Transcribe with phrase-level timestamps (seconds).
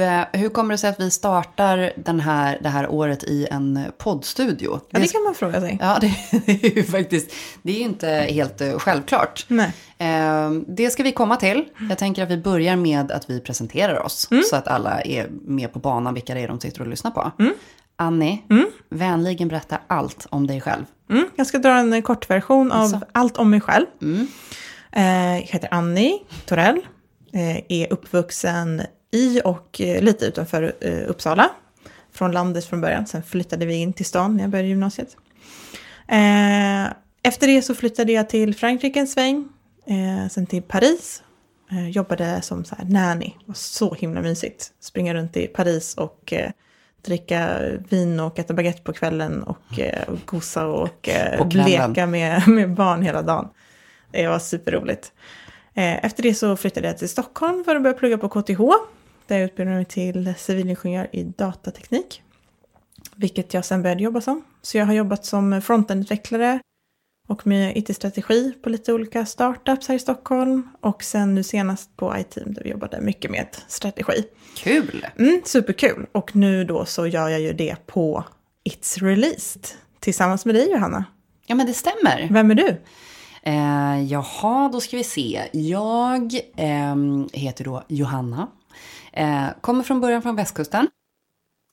[0.00, 3.80] Eh, hur kommer det sig att vi startar den här, det här året i en
[3.98, 4.80] poddstudio?
[4.90, 5.78] Ja, det kan man fråga sig.
[5.80, 6.14] Ja, det,
[6.46, 7.32] det är ju faktiskt,
[7.62, 9.44] det är ju inte helt eh, självklart.
[9.48, 9.72] Nej.
[9.98, 11.64] Eh, det ska vi komma till.
[11.88, 14.28] Jag tänker att vi börjar med att vi presenterar oss.
[14.50, 17.32] Så att alla är med på banan vilka det är de sitter och lyssnar på.
[17.96, 18.42] Annie,
[18.90, 20.84] vänligen berätta allt om dig själv.
[21.10, 23.00] Mm, jag ska dra en kort version av Alltså.
[23.12, 23.86] allt om mig själv.
[24.02, 24.26] Mm.
[24.92, 26.80] Eh, jag heter Annie Torell.
[27.68, 31.50] Är uppvuxen i och eh, lite utanför eh, Uppsala.
[32.12, 33.06] Från landet från början.
[33.06, 35.16] Sen flyttade vi in till stan när jag började gymnasiet.
[36.08, 36.84] Eh,
[37.22, 39.48] efter det så flyttade jag till Frankrike en sväng.
[40.30, 41.22] Sen till Paris.
[41.90, 43.26] Jobbade som så här nanny.
[43.26, 44.72] Det var så himla mysigt.
[44.80, 46.32] Springa runt i Paris och
[47.02, 51.48] dricka vin och äta baguette på kvällen och, och gosa och kvällen.
[51.48, 53.48] leka med, med barn hela dagen.
[54.10, 55.12] Det var superroligt.
[55.74, 58.60] Efter det så flyttade jag till Stockholm för att börja plugga på KTH.
[59.30, 62.22] Där jag utbildade mig till civilingenjör i datateknik.
[63.16, 64.42] Vilket jag sen började jobba som.
[64.62, 66.60] Så jag har jobbat som frontendutvecklare
[67.28, 70.68] och med IT-strategi på lite olika startups här i Stockholm.
[70.80, 74.24] Och sen nu senast på iTeam där vi jobbade mycket med strategi.
[74.56, 75.06] Kul!
[75.18, 76.06] Mm, superkul.
[76.12, 78.24] Och nu då så gör jag ju det på
[78.64, 79.62] It's Released.
[80.00, 81.04] Tillsammans med dig Johanna.
[81.46, 82.28] Ja, men det stämmer.
[82.30, 82.76] Vem är du?
[83.42, 85.42] Eh, jaha, då ska vi se.
[85.52, 88.48] Jag ehm, heter då Johanna.
[89.12, 90.88] Eh, kommer från början från västkusten.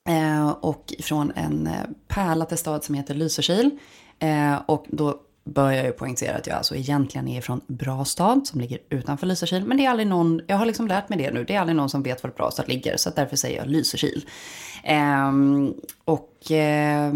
[0.09, 1.73] Eh, och från en eh,
[2.07, 3.79] pärla till stad som heter Lysekil.
[4.19, 8.61] Eh, och då bör jag ju poängtera att jag alltså egentligen är från Brastad som
[8.61, 9.65] ligger utanför Lysekil.
[9.65, 11.75] Men det är aldrig någon, jag har liksom lärt mig det nu, det är aldrig
[11.75, 12.97] någon som vet var Brastad ligger.
[12.97, 14.25] Så därför säger jag Lysekil.
[14.83, 15.31] Eh,
[16.05, 17.13] och eh,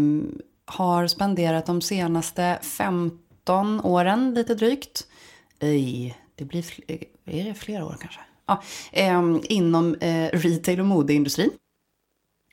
[0.64, 5.06] har spenderat de senaste 15 åren lite drygt.
[5.60, 6.64] I, det blir
[7.24, 8.20] är det flera år kanske?
[8.52, 11.50] Ja, ehm, inom eh, retail och modeindustrin.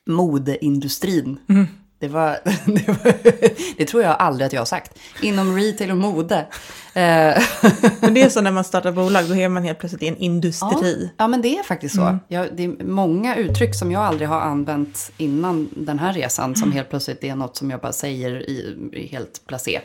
[0.06, 1.38] Modeindustrin.
[1.98, 3.12] Det, var, det, var,
[3.76, 4.98] det tror jag aldrig att jag har sagt.
[5.22, 6.36] Inom retail och mode.
[6.94, 7.42] Eh,
[8.00, 10.16] Men det är så när man startar bolag, då är man helt plötsligt i en
[10.16, 11.02] industri.
[11.02, 12.18] Ja, ja, men det är faktiskt så.
[12.28, 16.72] Jag, det är många uttryck som jag aldrig har använt innan den här resan som
[16.72, 19.80] helt plötsligt är något som jag bara säger i, i helt placé.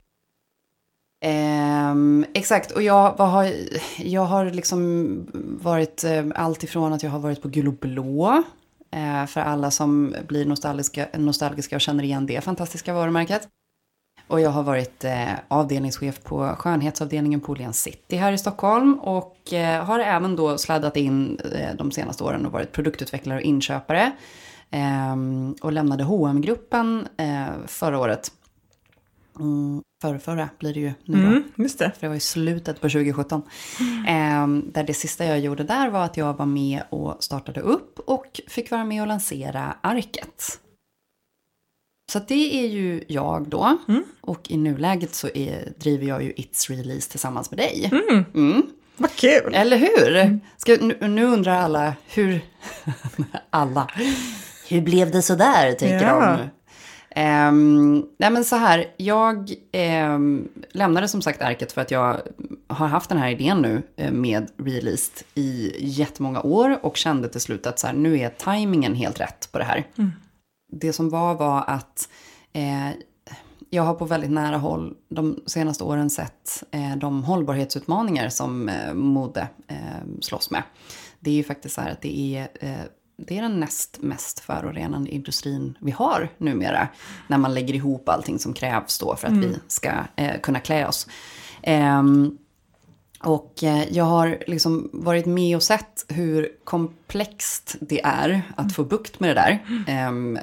[1.23, 1.95] Eh,
[2.33, 3.51] exakt, och jag, vad har,
[3.97, 5.27] jag har liksom
[5.61, 8.43] varit eh, allt ifrån att jag har varit på Gul och Blå.
[8.91, 13.47] Eh, för alla som blir nostalgiska, nostalgiska och känner igen det fantastiska varumärket.
[14.27, 18.99] Och jag har varit eh, avdelningschef på skönhetsavdelningen på Åhléns City här i Stockholm.
[18.99, 23.43] Och eh, har även då sladdat in eh, de senaste åren och varit produktutvecklare och
[23.43, 24.11] inköpare.
[24.71, 28.31] Ehm, och lämnade hm gruppen eh, förra året.
[29.39, 31.27] Mm, förra, förra blir det ju nu då.
[31.27, 31.91] Mm, just det.
[31.91, 33.41] För det var i slutet på 2017.
[34.07, 37.99] Ehm, där det sista jag gjorde där var att jag var med och startade upp
[37.99, 40.59] och fick vara med och lansera Arket.
[42.11, 43.77] Så det är ju jag då.
[44.21, 47.91] Och i nuläget så är, driver jag ju It's Release tillsammans med dig.
[48.33, 48.63] Mm.
[48.97, 49.53] Vad kul!
[49.55, 50.39] Eller hur?
[50.57, 52.41] Ska, nu, nu undrar alla hur...
[53.49, 53.91] alla.
[54.69, 56.37] Hur blev det så där, tänker Ja.
[56.37, 56.49] de.
[57.17, 62.21] Um, nej men så här, jag ehm, lämnade som sagt Arket för att jag
[62.67, 67.41] har haft den här idén nu eh, med Released i jättemånga år och kände till
[67.41, 69.87] slut att så här, nu är tajmingen helt rätt på det här.
[70.71, 72.09] Det som var var att
[72.53, 72.89] eh,
[73.69, 78.93] jag har på väldigt nära håll de senaste åren sett eh, de hållbarhetsutmaningar som eh,
[78.93, 79.77] mode eh,
[80.21, 80.63] slåss med.
[81.19, 82.85] Det är ju faktiskt så här att det är, eh,
[83.17, 86.87] det är den näst mest förorenande industrin vi har numera.
[87.27, 90.87] När man lägger ihop allting som krävs då för att vi ska eh, kunna klä
[90.87, 91.07] oss.
[91.63, 92.37] Ehm,
[93.19, 98.83] och eh, jag har liksom varit med och sett hur komplext det är att få
[98.83, 99.65] bukt med det där.
[99.87, 100.39] Ehm,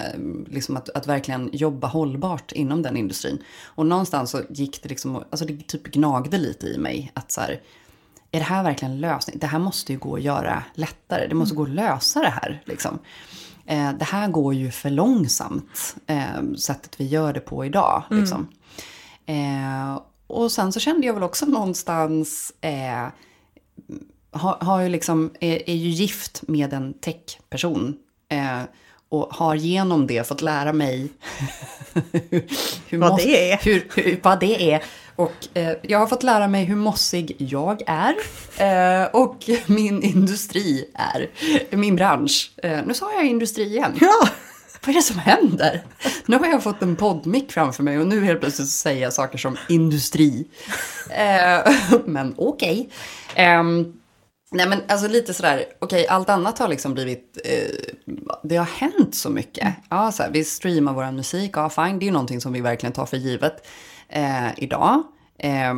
[0.50, 3.42] liksom att, att verkligen jobba hållbart inom den industrin.
[3.64, 7.40] Och någonstans så gick det liksom, alltså det typ gnagde lite i mig att så
[7.40, 7.60] här,
[8.32, 9.38] är det här verkligen en lösning?
[9.38, 11.26] Det här måste ju gå att göra lättare.
[11.26, 12.62] Det måste gå att lösa det här.
[12.64, 12.98] Liksom.
[13.66, 18.02] Eh, det här går ju för långsamt, eh, sättet vi gör det på idag.
[18.10, 18.48] Liksom.
[19.26, 23.06] Eh, och sen så kände jag väl också någonstans, eh,
[24.30, 27.94] har, har ju liksom, är, är ju gift med en techperson.
[28.28, 28.62] Eh,
[29.08, 31.08] och har genom det fått lära mig
[32.88, 33.58] hur, Vad moss- det är.
[33.64, 34.82] Hur, hur, vad det är.
[35.16, 38.14] Och eh, jag har fått lära mig hur mossig jag är.
[38.56, 41.30] Eh, och min industri är.
[41.76, 42.52] Min bransch.
[42.62, 43.98] Eh, nu sa jag industri igen.
[44.00, 44.28] Ja!
[44.86, 45.82] Vad är det som händer?
[46.26, 49.12] Nu har jag fått en poddmick framför mig och nu helt plötsligt så säger jag
[49.12, 50.48] saker som industri.
[51.10, 51.72] Eh,
[52.04, 52.88] men okej.
[53.34, 53.92] Ehm,
[54.54, 57.92] Nej men alltså lite sådär, okej allt annat har liksom blivit, eh,
[58.42, 59.74] det har hänt så mycket.
[59.88, 62.60] Ja, så här, vi streamar vår musik, ja fine, det är ju någonting som vi
[62.60, 63.66] verkligen tar för givet
[64.12, 65.02] eh, idag.
[65.38, 65.74] Eh,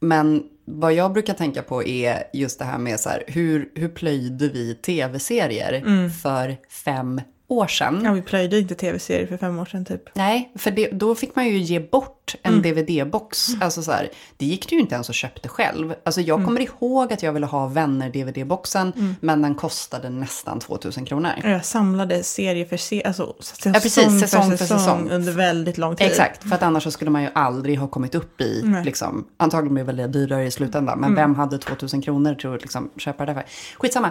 [0.00, 3.88] men vad jag brukar tänka på är just det här med så här, hur, hur
[3.88, 8.02] plöjde vi tv-serier för fem år sedan?
[8.04, 10.02] Ja, vi plöjde inte tv-serier för fem år sedan typ.
[10.14, 13.48] Nej, för det, då fick man ju ge bort en DVD-box.
[13.60, 15.94] Alltså så här, det gick det ju inte ens att köpte själv.
[16.04, 21.30] Alltså jag kommer ihåg att jag ville ha Vänner-DVD-boxen, men den kostade nästan 2000 kronor.
[21.44, 25.10] Och Jag samlade serie för serie, alltså säsong, precis, säsong för säsong.
[25.10, 26.06] under väldigt lång tid.
[26.06, 28.84] Exakt, för att annars så skulle man ju aldrig ha kommit upp i, Nej.
[28.84, 32.90] liksom, antagligen väl det dyrare i slutändan, men vem hade 2000 kronor till att liksom
[32.96, 33.44] köpa det för?
[33.76, 34.10] Skitsamma.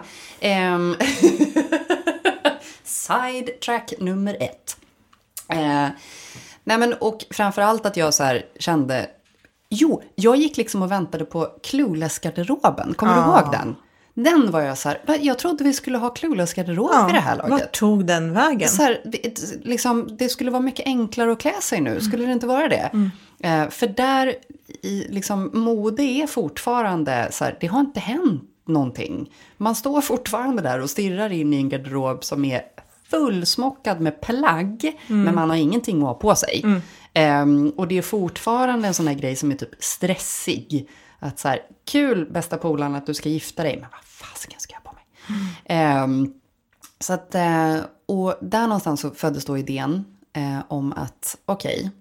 [0.76, 0.96] Um,
[3.08, 4.78] Sidetrack nummer ett.
[5.50, 5.88] Eh,
[6.64, 9.10] nej men och framförallt att jag så här kände,
[9.70, 13.42] jo, jag gick liksom och väntade på Clueless-garderoben, kommer du Ja.
[13.42, 13.76] ihåg den?
[14.14, 17.36] Den var jag så här, "Va, jag trodde vi skulle ha Clueless-garderob i det här
[17.36, 17.52] laget.
[17.52, 18.70] Vart tog den vägen?
[18.70, 22.32] Så här, det, liksom, det skulle vara mycket enklare att klä sig nu, skulle det
[22.32, 22.92] inte vara det?
[23.40, 24.36] Eh, för där,
[24.84, 29.32] i, liksom, mode är fortfarande så här, det har inte hänt någonting.
[29.58, 32.62] Man står fortfarande där och stirrar in i en garderob som är
[33.10, 36.66] fullsmockad med plagg, men man har ingenting att ha på sig.
[37.14, 40.90] Ehm, och det är fortfarande en sån här grej som är typ stressig.
[41.20, 44.74] Att så här, kul bästa polaren att du ska gifta dig, men vad fasiken ska
[44.74, 45.06] jag ha på mig?
[45.66, 46.34] Ehm,
[47.00, 51.92] så att, eh, och där någonstans så föddes då idén eh, om att, okej,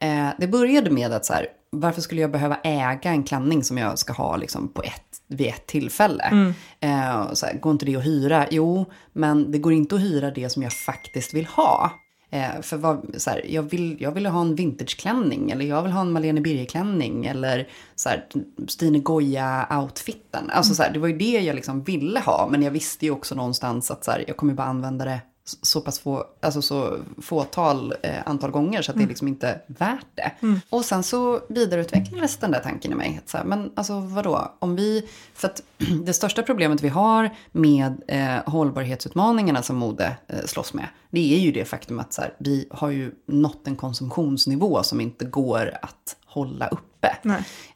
[0.00, 3.78] eh, det började med att så här, varför skulle jag behöva äga en klänning som
[3.78, 6.52] jag ska ha liksom på ett, vid ett tillfälle?
[6.80, 8.46] Eh, och så här, går inte det att hyra?
[8.50, 11.92] Jo, men det går inte att hyra det som jag faktiskt vill ha.
[12.30, 15.92] Eh, för vad, så här, jag, vill, jag vill ha en vintageklänning eller jag vill
[15.92, 18.26] ha en Malene Birger-klänning eller så här,
[18.68, 20.50] Stine Goya-outfiten.
[20.50, 23.10] Alltså så här, det var ju det jag liksom ville ha men jag visste ju
[23.10, 27.94] också någonstans att så jag kommer bara använda det så pass få, alltså så fåtal
[28.02, 30.32] eh, antal gånger så att det är liksom inte värt det.
[30.70, 33.20] Och sen så vidareutvecklades den där tanken i mig.
[33.22, 35.62] Att så här, men alltså vadå, om vi, för att
[36.04, 41.38] det största problemet vi har med eh, hållbarhetsutmaningarna som mode eh, slåss med, det är
[41.38, 45.78] ju det faktum att så här, vi har ju nått en konsumtionsnivå som inte går
[45.82, 47.16] att hålla uppe.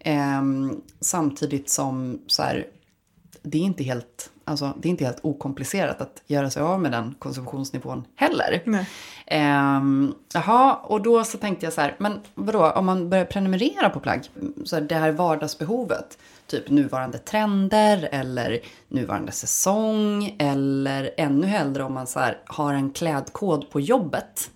[0.01, 2.67] Ehm, samtidigt som så här,
[3.43, 6.93] det är inte helt, alltså, det är inte helt okomplicerat att göra sig av med
[6.93, 8.63] den konsumtionsnivån heller.
[9.27, 13.91] Ehm, jaha, och då så tänkte jag så här, men vadå, om man börjar prenumerera
[13.91, 14.23] på plagg,
[14.65, 18.59] så här, det här vardagsbehovet, typ nuvarande trender eller
[18.89, 24.51] nuvarande säsong, eller ännu hellre om man så här, har en klädkod på jobbet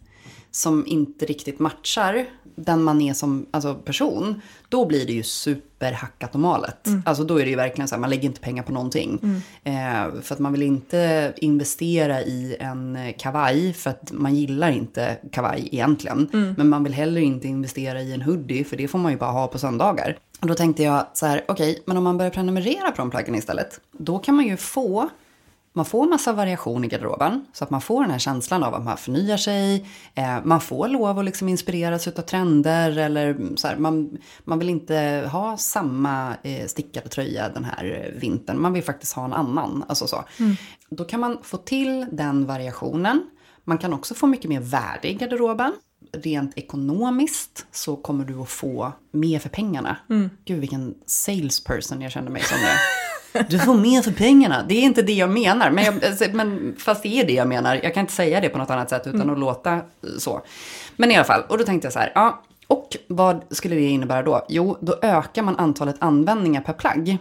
[0.50, 6.34] som inte riktigt matchar den man är som alltså person, då blir det ju superhackat
[6.34, 6.88] och malet.
[7.04, 9.42] Alltså då är det ju verkligen så här, man lägger inte pengar på någonting.
[9.64, 15.16] Eh, för att man vill inte investera i en kavaj, för att man gillar inte
[15.32, 16.28] kavaj egentligen.
[16.56, 19.30] Men man vill heller inte investera i en hoodie, för det får man ju bara
[19.30, 20.18] ha på söndagar.
[20.40, 23.34] Och då tänkte jag så här, okej, men om man börjar prenumerera på de plaggen
[23.34, 25.08] istället, då kan man ju få
[25.72, 28.84] man får massa variation i garderoben, så att man får den här känslan av att
[28.84, 29.86] man förnyar sig.
[30.14, 34.68] Eh, man får lov att liksom inspireras av trender eller så här, man, man vill
[34.68, 38.60] inte ha samma eh, stickade tröja den här vintern.
[38.62, 39.84] Man vill faktiskt ha en annan.
[39.88, 40.24] Alltså så.
[40.90, 43.30] Då kan man få till den variationen.
[43.64, 45.72] Man kan också få mycket mer värde i garderoben.
[46.12, 49.96] Rent ekonomiskt så kommer du att få mer för pengarna.
[50.44, 52.66] Gud vilken salesperson jag kände mig som nu.
[53.48, 54.64] Du får mer för pengarna.
[54.68, 55.70] Det är inte det jag menar.
[55.70, 57.80] Men, jag, alltså, men fast det är det jag menar.
[57.82, 59.80] Jag kan inte säga det på något annat sätt utan att låta
[60.18, 60.42] så.
[60.96, 62.12] Men i alla fall, och då tänkte jag så här.
[62.14, 64.46] Ja, och vad skulle det innebära då?
[64.48, 67.18] Jo, då ökar man antalet användningar per plagg.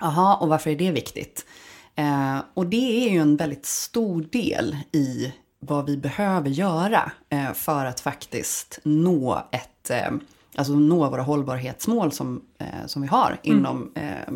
[0.00, 1.46] Jaha, och varför är det viktigt?
[1.94, 7.52] Eh, och det är ju en väldigt stor del i vad vi behöver göra eh,
[7.52, 10.10] för att faktiskt nå ett, eh,
[10.54, 14.34] alltså nå våra hållbarhetsmål som, eh, som vi har inom eh,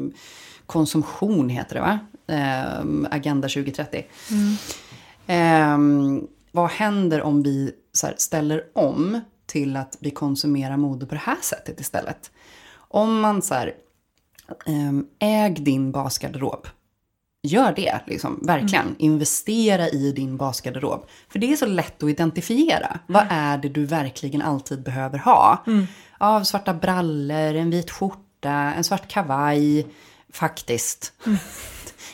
[0.66, 1.98] konsumtion heter det va?
[2.26, 4.06] Eh, Agenda 2030.
[5.26, 5.78] Eh,
[6.52, 11.38] vad händer om vi här, ställer om till att vi konsumerar mode på det här
[11.42, 12.30] sättet istället?
[12.76, 13.74] Om man så här,
[14.66, 16.66] ehm, äg din basgarderob.
[17.42, 18.94] Gör det, liksom, verkligen.
[18.98, 21.06] Investera i din basgarderob.
[21.28, 22.98] För det är så lätt att identifiera.
[23.06, 25.64] Vad är det du verkligen alltid behöver ha?
[26.20, 29.86] Ja, svarta brallor, en vit skjorta, en svart kavaj.
[30.34, 31.12] Faktiskt.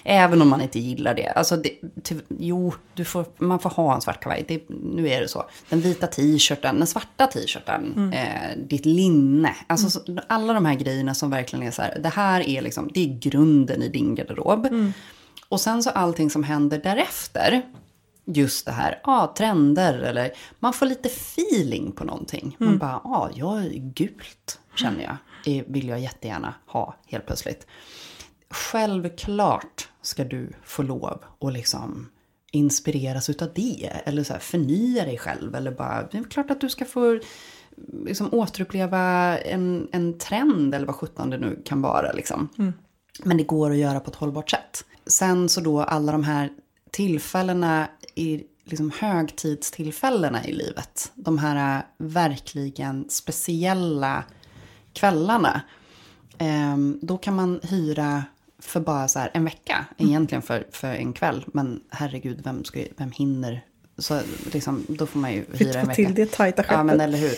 [0.04, 1.28] Även om man inte gillar det.
[1.28, 1.70] Alltså, det,
[2.02, 4.44] ty, jo, du får, man får ha en svart kavaj.
[4.48, 5.44] Det, nu är det så.
[5.68, 9.56] Den vita t-shirten, den svarta t-shirten, eh, ditt linne.
[9.66, 11.98] Alltså, så, alla de här grejerna som verkligen är så här.
[11.98, 14.68] Det här är liksom, det är grunden i din garderob.
[15.48, 17.62] Och sen så allting som händer därefter.
[18.24, 22.56] Just det här, ja, ah, trender eller man får lite feeling på någonting.
[22.58, 25.16] Man bara, ja, ah, jag är gult känner jag.
[25.44, 27.66] Det vill jag jättegärna ha helt plötsligt.
[28.50, 32.08] Självklart ska du få lov att liksom
[32.52, 33.90] inspireras utav det.
[34.04, 35.54] Eller så här, förnya dig själv.
[35.54, 37.20] Eller bara, det är klart att du ska få
[38.04, 40.74] liksom, återuppleva en, en trend.
[40.74, 42.12] Eller vad sjutton det nu kan vara.
[42.12, 42.48] Liksom.
[43.24, 44.84] Men det går att göra på ett hållbart sätt.
[45.06, 46.50] Sen så då alla de här
[46.90, 51.12] tillfällena i liksom högtidstillfällena i livet.
[51.14, 54.24] De här äh, verkligen speciella
[54.92, 55.60] kvällarna.
[56.38, 58.24] Ehm, då kan man hyra
[58.58, 59.86] för bara så en vecka.
[59.98, 61.44] Egentligen för, för en kväll.
[61.46, 63.64] Men herregud, vem, ska, vem hinner?
[63.98, 64.20] Så
[64.52, 65.94] liksom, då får man ju hyra en vecka.
[65.94, 66.76] till det tajta skeppet.
[66.76, 67.32] Ja, men eller hur.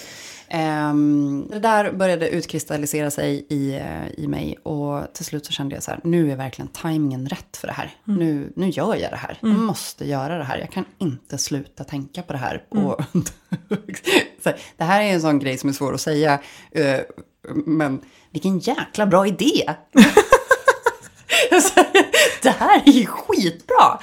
[0.49, 4.56] Ehm, det där började utkristallisera sig i, eh, i mig.
[4.62, 7.73] Och till slut så kände jag så här, nu är verkligen tajmingen rätt för det
[7.73, 7.97] här.
[8.04, 9.38] Nu, nu gör jag det här.
[9.40, 10.59] Jag måste göra det här.
[10.59, 12.64] Jag kan inte sluta tänka på det här.
[12.68, 13.00] Och
[14.42, 16.40] så här, det här är en sån grej som är svår att säga.
[16.71, 17.00] eh,
[17.66, 19.75] men vilken jäkla bra idé!
[22.42, 23.99] Det här är ju skitbra!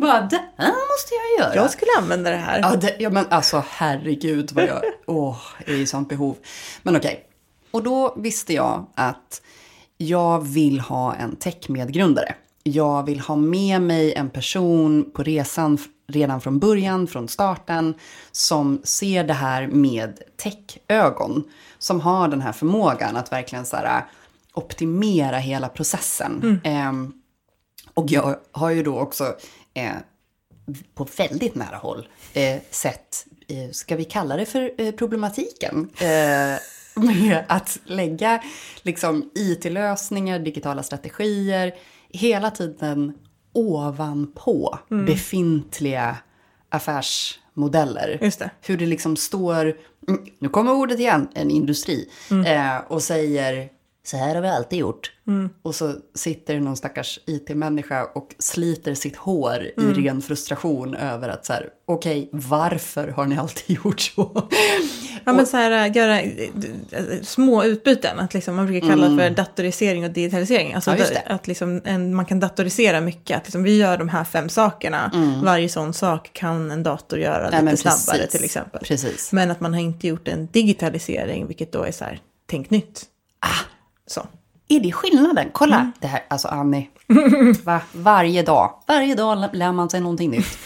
[0.00, 1.54] Bara, det här måste jag göra.
[1.54, 2.60] Jag skulle använda det här.
[2.60, 6.36] Ja, det, ja men alltså herregud vad jag åh, är i sånt behov.
[6.82, 7.24] Men okej.
[7.70, 9.42] Och då visste jag att
[9.96, 12.34] jag vill ha en techmedgrundare.
[12.72, 17.94] Jag vill ha med mig en person på resan redan från början, från starten,
[18.32, 21.44] som ser det här med techögon.
[21.78, 24.04] Som har den här förmågan att verkligen så här,
[24.54, 26.60] optimera hela processen.
[26.64, 27.12] Ehm,
[27.94, 29.24] och jag har ju då också
[29.74, 29.92] eh,
[30.94, 35.90] på väldigt nära håll eh, sett, eh, ska vi kalla det för eh, problematiken?
[36.00, 36.58] Eh,
[37.02, 38.42] med att lägga
[38.82, 41.74] liksom, IT-lösningar, digitala strategier,
[42.12, 43.12] hela tiden
[43.52, 46.16] ovanpå befintliga
[46.68, 48.18] affärsmodeller.
[48.22, 48.50] Just det.
[48.66, 49.76] Hur det liksom står,
[50.08, 52.08] mm, nu kommer ordet igen, en industri,
[52.46, 53.68] eh, och säger
[54.08, 55.12] så här har vi alltid gjort.
[55.62, 61.46] Och så sitter någon stackars IT-människa och sliter sitt hår i ren frustration över att
[61.46, 64.48] så här, okej, varför har ni alltid gjort så?
[65.24, 66.48] Ja, men så här, äh, göra äh,
[67.22, 68.18] små utbyten.
[68.18, 70.74] Att liksom, man brukar kalla det för datorisering och digitalisering.
[70.74, 71.06] Alltså Mm.
[71.14, 73.36] Ja, att liksom en, man kan datorisera mycket.
[73.36, 75.12] Att liksom, vi gör de här fem sakerna.
[75.44, 77.64] Varje sån sak kan en dator göra Mm.
[77.64, 78.80] Men lite snabbare till exempel.
[78.84, 79.32] Precis.
[79.32, 83.04] Men att man har inte gjort en digitalisering, vilket då är så här, tänk nytt.
[83.40, 83.77] Ah.
[84.08, 84.26] Så.
[84.68, 85.48] Är det skillnaden?
[85.52, 85.92] Kolla!
[86.00, 86.88] Det här, alltså Annie,
[87.64, 87.80] va?
[87.92, 90.58] varje dag, varje dag lär man sig någonting nytt.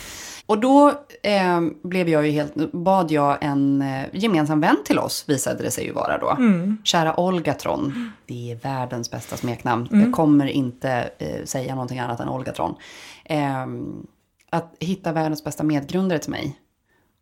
[0.46, 0.88] Och då
[1.22, 5.70] eh, blev jag ju helt, bad jag en eh, gemensam vän till oss, visade det
[5.70, 6.36] sig ju vara då.
[6.84, 9.88] Kära Olgatron, det är världens bästa smeknamn.
[9.90, 12.74] Jag kommer inte eh, säga någonting annat än Olgatron.
[13.24, 13.66] Eh,
[14.50, 16.58] att hitta världens bästa medgrundare till mig.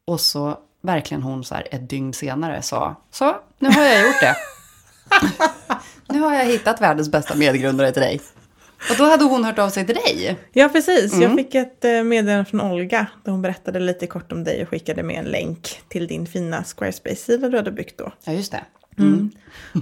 [0.06, 4.20] Och så verkligen hon så här ett dygn senare sa, så nu har jag gjort
[4.20, 4.36] det.
[6.08, 8.20] Nu har jag hittat världens bästa medgrundare till dig.
[8.90, 10.36] Och då hade hon hört av sig till dig.
[10.52, 11.12] Ja, precis.
[11.12, 11.22] Mm.
[11.22, 13.06] Jag fick ett eh, meddelande från Olga.
[13.24, 16.64] Där hon berättade lite kort om dig och skickade med en länk till din fina
[16.64, 18.12] Squarespace-sida du hade byggt då.
[18.24, 18.60] Ja, just det.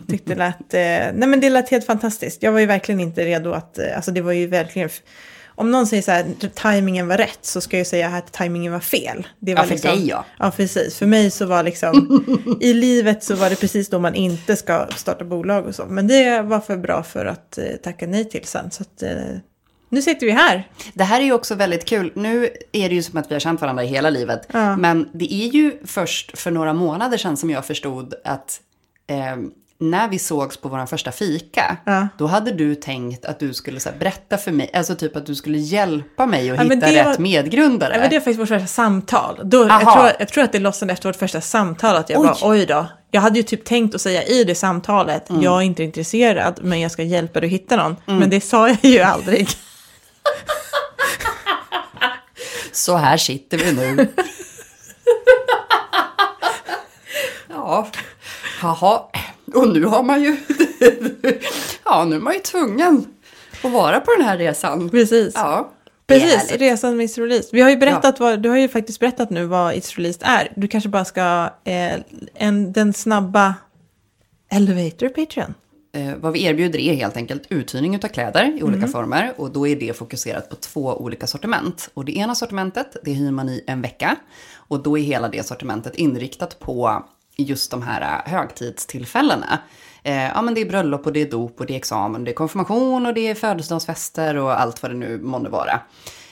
[0.08, 2.42] Tyckte det lät, eh, nej men det lät helt fantastiskt.
[2.42, 4.88] Jag var ju verkligen inte redo att, eh, alltså det var ju verkligen,
[5.58, 8.80] om någon säger så här, tajmingen var rätt så ska jag säga att tajmingen var
[8.80, 9.26] fel.
[9.38, 10.24] Det var liksom- Ja, för dig, ja.
[10.38, 10.96] Ja, precis.
[10.98, 12.24] För mig så var liksom,
[12.60, 15.84] i livet så var det precis då man inte ska starta bolag och så.
[15.88, 18.70] Men det var för bra för att eh, tacka nej till sen.
[18.70, 19.10] Så att, eh,
[19.88, 20.68] nu sitter vi här.
[20.94, 22.12] Det här är ju också väldigt kul.
[22.14, 24.48] Nu är det ju som att vi har känt varandra hela livet.
[24.52, 24.76] Ja.
[24.76, 28.60] Men det är ju först för några månader sedan som jag förstod att
[29.06, 29.36] eh,
[29.80, 32.08] när vi sågs på vår första fika, Ja.
[32.18, 35.26] då hade du tänkt att du skulle så här, berätta för mig, alltså typ att
[35.26, 37.92] du skulle hjälpa mig att Ja, hitta rätt var- medgrundare.
[37.94, 39.40] Ja, men det var faktiskt vårt första samtal.
[39.44, 42.26] Då, jag, tror, jag tror att det lossnade efter vårt första samtal att jag Oj.
[42.26, 42.86] var oj då.
[43.10, 45.42] Jag hade ju typ tänkt att säga i det samtalet, Mm.
[45.42, 47.96] jag är inte intresserad men jag ska hjälpa dig att hitta någon.
[48.04, 49.48] Men det sa jag ju aldrig.
[52.72, 54.08] Så här sitter vi nu.
[57.48, 57.88] ja,
[58.62, 59.02] jaha.
[59.54, 60.36] Och nu har man ju...
[61.84, 63.06] ja, nu är man ju tvungen
[63.64, 64.90] att vara på den här resan.
[64.90, 65.34] Precis.
[65.34, 65.72] Ja,
[66.06, 67.50] Precis, resan med It's Released.
[67.52, 70.52] Vi har ju berättat vad, du har ju faktiskt berättat nu vad It's Released är.
[70.56, 71.94] Du kanske bara ska, eh,
[72.34, 73.54] en, den snabba
[74.50, 75.54] Elevator Patreon.
[75.92, 79.32] eh, vad vi erbjuder är helt enkelt uthyrning av kläder i olika former.
[79.36, 81.90] Och då är det fokuserat på två olika sortiment.
[81.94, 84.16] Och det ena sortimentet, det hyr man i en vecka.
[84.54, 87.04] Och då är hela det sortimentet inriktat på
[87.38, 89.58] just de här eh, högtidstillfällena.
[90.02, 92.30] Eh, ja, men det är bröllop och det är dop och det är examen, det
[92.30, 95.80] är konfirmation och det är födelsedagsfester och allt vad det nu månde vara.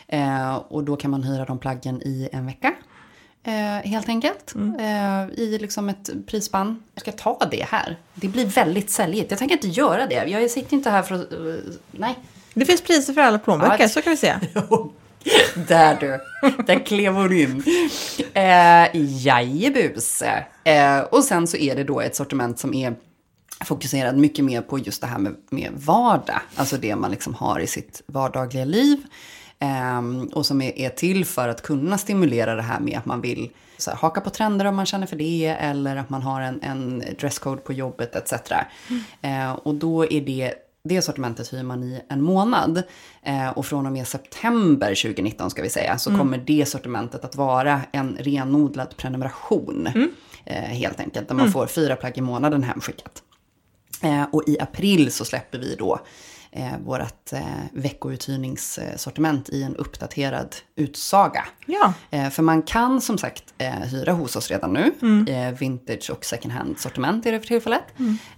[0.09, 2.75] Eh, och då kan man hyra de plaggen i en vecka.
[3.45, 4.55] Eh, helt enkelt.
[4.79, 6.83] Eh, I liksom ett prisspann.
[6.95, 7.97] Jag ska ta det här.
[8.15, 9.31] Det blir väldigt säljigt.
[9.31, 10.15] Jag tänker inte göra det.
[10.15, 11.33] Jag sitter inte här för att...
[11.33, 11.39] eh,
[11.91, 12.19] nej.
[12.55, 14.41] Det finns priser för alla plånböcker, Ja, så kan vi säga.
[15.69, 16.21] Där du.
[16.63, 17.63] Där klev hon in.
[18.35, 20.23] Eh, jajebus.
[20.65, 22.95] Eh, och sen så är det då ett sortiment som är
[23.65, 26.41] fokuserad mycket mer på just det här med, med vardag.
[26.55, 28.99] Alltså det man liksom har i sitt vardagliga liv.
[29.59, 33.21] Ehm, och som är, är till för att kunna stimulera det här med att man
[33.21, 33.51] vill
[33.87, 35.47] här, haka på trender om man känner för det.
[35.47, 38.53] Eller att man har en, en dresscode på jobbet etc.
[39.23, 40.55] Eh, och då är det
[40.89, 42.83] det sortimentet hyr man i en månad.
[43.23, 47.37] Eh, och från och med september 2019 ska vi säga, så kommer det sortimentet att
[47.37, 49.89] vara en renodlad prenumeration.
[50.45, 53.23] Eh, helt enkelt, där man får fyra plagg i månaden hemskickat.
[54.03, 56.01] Eh, och i april så släpper vi då
[56.57, 57.41] eh, vårt eh,
[57.73, 61.45] veckouthyrningssortiment i en uppdaterad utsaga.
[61.67, 61.93] Ja.
[62.11, 64.93] Eh, för man kan som sagt eh, hyra hos oss redan nu.
[65.29, 67.85] Eh, vintage och second hand sortiment är det för tillfället.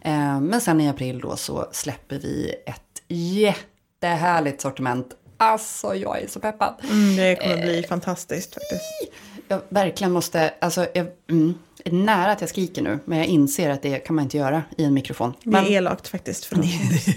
[0.00, 5.06] Eh, men sen i april då så släpper vi ett jättehärligt sortiment.
[5.40, 6.74] Alltså jag är så peppad.
[6.82, 9.12] Mm, det kommer bli fantastiskt faktiskt.
[9.48, 12.98] Jag verkligen måste, alltså jag mm, är nära att jag skriker nu.
[13.04, 15.32] Men jag inser att det kan man inte göra i en mikrofon.
[15.42, 16.44] Det Men- är elakt faktiskt.
[16.44, 16.62] För det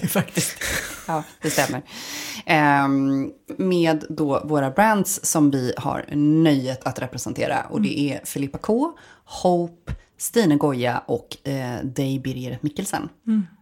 [0.04, 0.56] är faktiskt.
[1.08, 1.82] Ja, det stämmer.
[2.46, 7.66] Ehm, med då våra brands som vi har nöjet att representera.
[7.70, 8.92] Och det är Filippa K,
[9.26, 13.10] Hope, Stine Goya och eh, Day Birger Mikkelsen.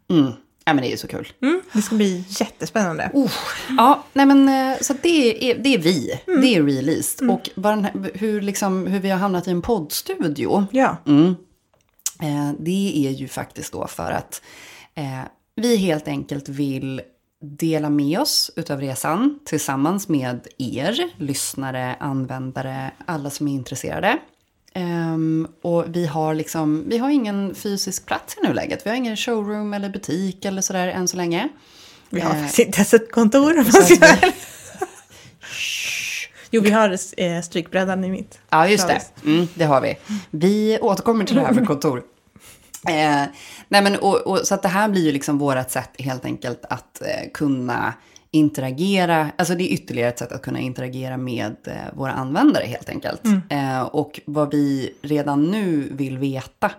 [0.09, 0.31] Mm.
[0.69, 1.27] Ja, men det är så kul.
[1.41, 3.11] Mm, det ska bli jättespännande.
[3.13, 3.31] Oh,
[3.77, 6.21] ja, nej men eh, så det är, det är vi.
[6.25, 7.29] Det är released.
[7.29, 10.67] Och bara den här, hur, liksom, hur vi har hamnat i en poddstudio.
[10.71, 10.97] Ja.
[11.07, 11.35] Mm.
[12.21, 14.41] Eh, det är ju faktiskt då för att
[14.95, 15.21] eh,
[15.55, 17.01] vi helt enkelt vill
[17.41, 24.17] dela med oss utav resan tillsammans med er, lyssnare, användare, alla som är intresserade.
[24.73, 28.85] Ehm, och vi har liksom, vi har ingen fysisk plats i nuläget.
[28.85, 31.49] Vi har ingen showroom eller butik eller sådär än så länge.
[32.09, 33.65] Vi har Eh, faktiskt inte ens ett kontor.
[36.51, 38.39] Jo, vi har eh, strykbrädan i mitt.
[38.49, 39.01] Ja, just det.
[39.25, 39.97] Mm, det har vi.
[40.29, 42.03] Vi återkommer till det här med kontor.
[42.87, 43.23] Eh,
[43.67, 46.65] nej men, och, och, så att det här blir ju liksom vårt sätt helt enkelt
[46.69, 47.93] att eh, kunna
[48.31, 49.31] interagera.
[49.37, 53.21] Alltså det är ytterligare ett sätt att kunna interagera med eh, våra användare helt enkelt.
[53.49, 56.71] Eh, och vad vi redan nu vill veta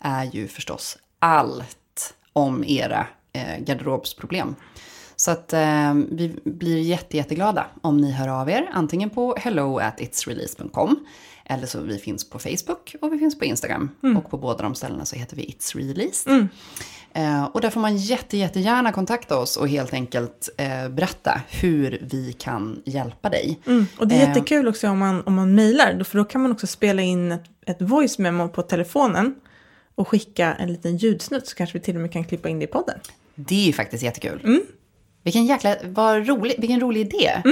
[0.00, 4.54] är ju förstås allt om era eh, garderobsproblem.
[5.16, 9.78] Så att eh, vi blir jätte, jätteglada om ni hör av er, antingen på hello
[9.78, 11.06] at itsrelease.com
[11.48, 13.90] eller så vi finns på Facebook och vi finns på Instagram.
[14.16, 16.48] Och på båda de ställena så heter vi It's Released.
[17.12, 22.06] Eh, och där får man jätte, jättegärna kontakta oss och helt enkelt eh, berätta hur
[22.10, 23.58] vi kan hjälpa dig.
[23.66, 23.86] Mm.
[23.98, 24.28] Och det är Eh.
[24.28, 27.44] jättekul också om man, om man mejlar, för då kan man också spela in ett,
[27.66, 29.34] ett voice memo på telefonen
[29.94, 32.64] och skicka en liten ljudsnutt så kanske vi till och med kan klippa in det
[32.64, 32.98] i podden.
[33.34, 34.60] Det är ju faktiskt jättekul.
[35.22, 37.42] Vilken jäkla, vad rolig, vilken rolig idé.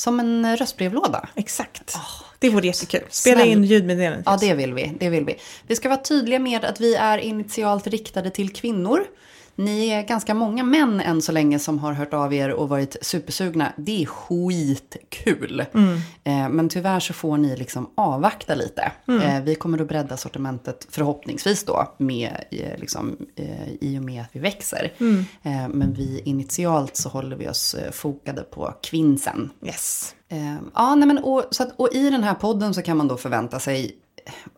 [0.00, 1.28] Som en röstbrevlåda.
[1.34, 1.96] Exakt.
[2.38, 3.00] det vore jättekul.
[3.10, 3.48] Spela snäll.
[3.48, 4.22] in ljudmeddelanden.
[4.22, 4.92] till Ja, det vill vi.
[5.00, 5.36] Det vill vi.
[5.66, 9.04] Vi ska vara tydliga med att vi är initialt riktade till kvinnor.
[9.54, 12.96] Ni är ganska många män än så länge som har hört av er och varit
[13.02, 13.72] supersugna.
[13.76, 15.64] Det är skitkul.
[16.24, 18.92] Eh, men tyvärr så får ni liksom avvakta lite.
[19.22, 23.16] Eh, vi kommer att bredda sortimentet förhoppningsvis då med, eh, liksom,
[23.80, 24.92] i och med att vi växer.
[25.42, 29.50] Eh, men vi initialt så håller vi oss fokade på kvinnsen.
[29.66, 30.14] Yes.
[30.74, 33.16] Ja, nej men, och, så att, och i den här podden så kan man då
[33.16, 33.96] förvänta sig,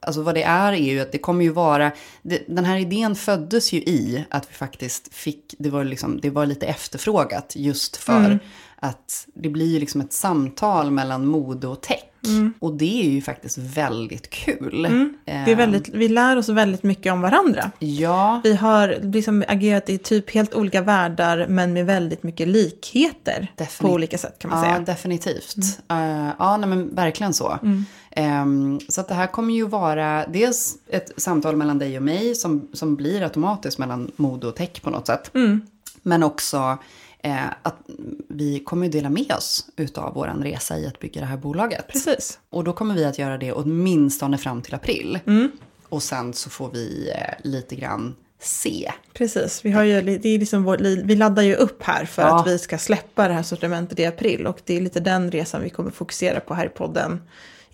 [0.01, 3.14] alltså vad det är är ju att det kommer ju vara, det, den här idén
[3.14, 7.96] föddes ju i att vi faktiskt fick, det var, liksom, det var lite efterfrågat just
[7.96, 8.38] för
[8.77, 11.98] att det blir ju liksom ett samtal mellan mode och tech.
[12.59, 14.83] Och det är ju faktiskt väldigt kul.
[15.25, 17.70] Det är väldigt, vi lär oss väldigt mycket om varandra.
[17.79, 23.53] Ja, Vi har liksom agerat i typ helt olika världar men med väldigt mycket likheter
[23.57, 23.79] Definitivt.
[23.79, 24.85] på olika sätt kan man ja säga.
[24.85, 25.57] definitivt.
[25.90, 27.59] Eh, ja, nej, men verkligen så.
[28.16, 32.35] Ehm, så att det här kommer ju vara dels ett samtal mellan dig och mig
[32.35, 35.31] som, som blir automatiskt mellan mode och tech på något sätt.
[36.03, 36.79] Men också
[37.22, 37.77] eh, att
[38.29, 41.88] vi kommer dela med oss utav vår resa i att bygga det här bolaget.
[41.88, 42.38] Precis.
[42.51, 45.18] Och då kommer vi att göra det åtminstone fram till april.
[45.88, 48.92] Och sen så får vi eh, lite grann se.
[49.14, 52.40] Precis, vi, har ju, det är liksom vår, vi laddar ju upp här för Ja.
[52.40, 54.46] att vi ska släppa det här sortimentet i april.
[54.46, 57.20] Och det är lite den resan vi kommer fokusera på här i podden.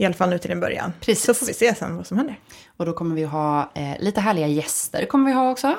[0.00, 0.92] I alla fall nu till en början.
[1.00, 1.24] Precis.
[1.24, 2.40] Så får vi se sen vad som händer.
[2.76, 5.74] Och då kommer vi ha eh, lite härliga gäster kommer vi ha också.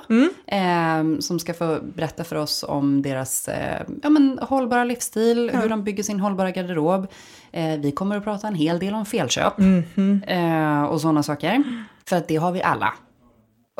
[0.48, 5.70] Eh, som ska få berätta för oss om deras eh, ja, men, hållbara livsstil, hur
[5.70, 7.08] de bygger sin hållbara garderob.
[7.52, 9.54] Eh, vi kommer att prata en hel del om felköp
[10.28, 11.64] eh, och sådana saker.
[12.06, 12.94] För att det har vi alla.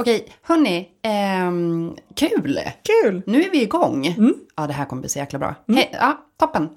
[0.02, 2.60] Okej, hörni, ehm, kul!
[2.84, 3.22] Kul!
[3.26, 4.16] Nu är vi igång.
[4.56, 5.56] Ja, det här kommer bli så jäkla bra.
[5.68, 6.70] Hej, ja, toppen.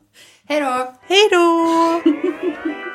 [0.49, 0.93] Hej då!
[1.09, 2.83] Hej då!